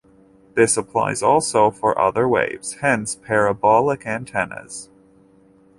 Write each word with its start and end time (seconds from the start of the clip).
This 0.55 0.77
applies 0.77 1.21
also 1.21 1.69
for 1.69 1.95
other 2.01 2.27
waves, 2.27 2.77
hence 2.81 3.13
parabolic 3.15 4.07
antennas. 4.07 4.89